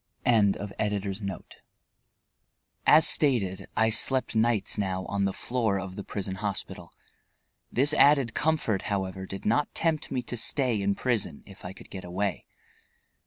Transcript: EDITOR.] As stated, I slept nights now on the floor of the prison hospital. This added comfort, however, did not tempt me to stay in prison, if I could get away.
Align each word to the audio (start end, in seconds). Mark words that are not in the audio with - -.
EDITOR.] 0.25 1.39
As 2.87 3.07
stated, 3.07 3.67
I 3.77 3.91
slept 3.91 4.35
nights 4.35 4.75
now 4.79 5.05
on 5.05 5.25
the 5.25 5.31
floor 5.31 5.79
of 5.79 5.95
the 5.95 6.03
prison 6.03 6.37
hospital. 6.41 6.91
This 7.71 7.93
added 7.93 8.33
comfort, 8.33 8.81
however, 8.89 9.27
did 9.27 9.45
not 9.45 9.75
tempt 9.75 10.09
me 10.09 10.23
to 10.23 10.35
stay 10.37 10.81
in 10.81 10.95
prison, 10.95 11.43
if 11.45 11.63
I 11.63 11.73
could 11.73 11.91
get 11.91 12.03
away. 12.03 12.45